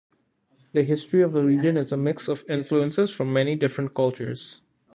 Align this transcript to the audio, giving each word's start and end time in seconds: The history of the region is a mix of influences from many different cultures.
The 0.73 0.81
history 0.81 1.21
of 1.21 1.31
the 1.31 1.43
region 1.43 1.77
is 1.77 1.91
a 1.91 1.95
mix 1.95 2.27
of 2.27 2.43
influences 2.49 3.11
from 3.13 3.31
many 3.31 3.55
different 3.55 3.93
cultures. 3.93 4.59